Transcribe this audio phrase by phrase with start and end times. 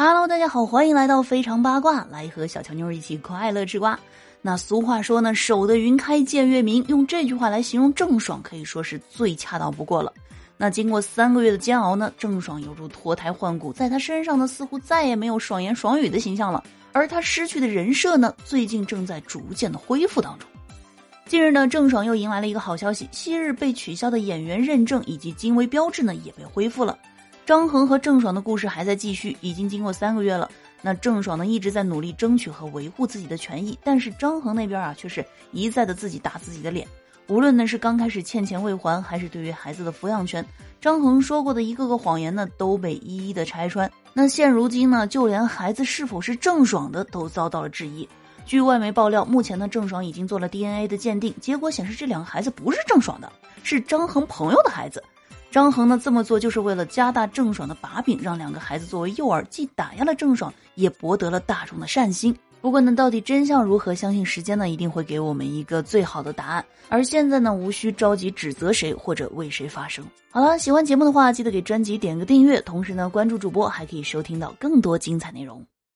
[0.00, 3.98] Hello，大家好，欢迎来到非常八卦，来和小乔妞一起快乐吃瓜。
[4.40, 10.12] 那俗话说呢，守得云开见月明，用这句话来形容郑爽，可以说是最恰当不过了。
[10.56, 16.62] 那经过三个月的煎熬呢，郑爽犹如脱胎换骨，在她身上呢，似乎再也没有爽言爽语的形象了，
[16.92, 20.48] 而她失去的人设呢，最近正在逐渐的恢复当中。
[21.26, 26.96] 近日呢，郑爽又迎来了一个好消息，昔日被取消的演员认证以及金威标志呢，也被恢复了。
[27.48, 30.50] 张恒和郑爽的故事还在继续，已经经过三个月了。
[30.82, 36.86] 那郑爽呢一直在努力争取和维护自己的权益，但是张恒那边啊却是一再的自己打自己的脸。
[37.26, 40.44] 无论呢是刚开始欠钱未还，还是对于孩子的抚养权，
[40.78, 43.90] 张恒说过的一个个谎言呢都被一一的拆穿。
[44.12, 48.06] 那现如今呢，就连孩子是否是郑爽的都遭到了质疑。
[48.44, 55.02] 据外媒爆料，目前呢郑爽已经做了 DNA 的鉴定，结果显示这两个孩子不是郑爽的，是张恒朋友的孩子。
[55.50, 62.36] 张恒呢这么做就是为了加大郑爽的把柄，让两个孩子作为诱饵，既打压了郑爽，也博得了大众的善心。
[62.60, 63.94] 不过呢，到底真相如何？
[63.94, 66.64] 相信时间呢一定会给我们一个最好的答案。
[66.88, 70.04] 而现在呢，无需着急指责谁或者为谁发声。
[70.30, 75.64] 好了，喜欢节目的话，记得给专辑点个订阅，同时呢关注主播，还可以收听到更多精彩内容。